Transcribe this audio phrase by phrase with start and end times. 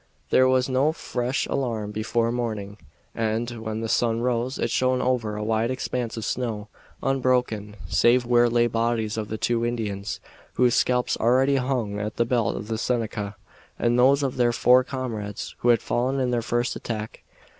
[0.31, 2.79] There was no fresh alarm before morning,
[3.13, 6.69] and, when the sun rose, it shone over a wide expanse of snow,
[7.03, 10.19] unbroken save where lay the bodies of the two Indians
[10.53, 13.35] whose scalps already hung at the belt of the Seneca
[13.77, 17.21] and those of their four comrades who had fallen in the first attack.